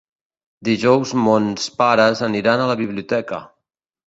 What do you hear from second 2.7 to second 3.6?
la biblioteca.